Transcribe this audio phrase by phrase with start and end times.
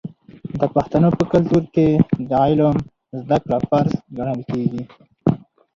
[0.59, 1.87] د پښتنو په کلتور کې
[2.29, 2.75] د علم
[3.21, 4.83] زده کړه فرض ګڼل کیږي.